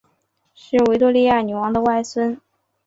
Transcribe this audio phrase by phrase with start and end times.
[0.55, 2.41] 是维多利亚女王的外孙。